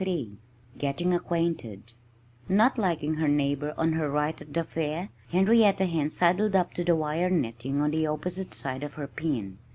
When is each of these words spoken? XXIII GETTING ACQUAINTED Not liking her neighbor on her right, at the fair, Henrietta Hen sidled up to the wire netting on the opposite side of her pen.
XXIII 0.03 0.35
GETTING 0.79 1.13
ACQUAINTED 1.13 1.93
Not 2.49 2.79
liking 2.79 3.13
her 3.13 3.27
neighbor 3.27 3.75
on 3.77 3.93
her 3.93 4.09
right, 4.09 4.41
at 4.41 4.51
the 4.51 4.63
fair, 4.63 5.09
Henrietta 5.29 5.85
Hen 5.85 6.09
sidled 6.09 6.55
up 6.55 6.73
to 6.73 6.83
the 6.83 6.95
wire 6.95 7.29
netting 7.29 7.79
on 7.81 7.91
the 7.91 8.07
opposite 8.07 8.55
side 8.55 8.81
of 8.81 8.95
her 8.95 9.05
pen. 9.05 9.59